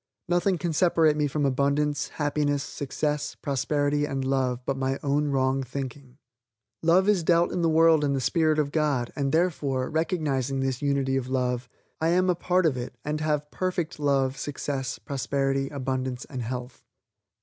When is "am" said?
12.07-12.31